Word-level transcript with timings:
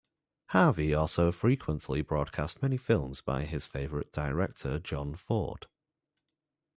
Harvey 0.47 0.95
also 0.95 1.31
frequently 1.31 2.01
broadcast 2.01 2.63
many 2.63 2.75
films 2.75 3.21
by 3.21 3.45
his 3.45 3.67
favorite 3.67 4.11
director 4.11 4.79
John 4.79 5.13
Ford. 5.13 5.67